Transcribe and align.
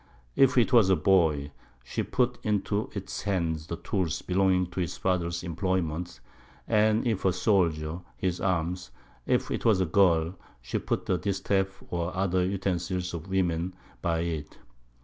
If 0.35 0.57
it 0.57 0.73
was 0.73 0.89
a 0.89 0.95
Boy, 0.95 1.51
she 1.83 2.01
put 2.01 2.39
into 2.41 2.89
its 2.95 3.21
Hand 3.21 3.57
the 3.69 3.75
Tools 3.75 4.23
belonging 4.23 4.65
to 4.71 4.79
its 4.79 4.97
Father's 4.97 5.43
Imployment; 5.43 6.21
and 6.67 7.05
if 7.05 7.23
a 7.23 7.31
Soldier, 7.31 7.99
his 8.17 8.41
Arms. 8.41 8.89
If 9.27 9.49
'twas 9.49 9.79
a 9.79 9.85
Girl, 9.85 10.33
she 10.59 10.79
put 10.79 11.07
a 11.07 11.19
Distaff 11.19 11.83
or 11.91 12.17
other 12.17 12.43
Utensils 12.43 13.13
of 13.13 13.27
Women 13.29 13.75
by 14.01 14.21
it. 14.21 14.57